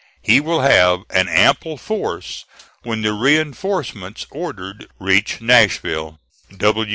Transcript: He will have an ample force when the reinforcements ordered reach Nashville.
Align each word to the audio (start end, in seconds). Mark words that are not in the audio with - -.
He 0.23 0.39
will 0.39 0.61
have 0.61 1.03
an 1.11 1.27
ample 1.29 1.77
force 1.77 2.45
when 2.81 3.03
the 3.03 3.13
reinforcements 3.13 4.25
ordered 4.31 4.89
reach 4.99 5.41
Nashville. 5.41 6.19